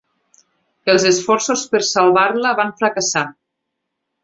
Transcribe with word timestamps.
Els 0.93 1.05
esforços 1.09 1.67
per 1.75 1.83
salvar-la 1.89 2.55
van 2.63 2.75
fracassar. 2.83 3.27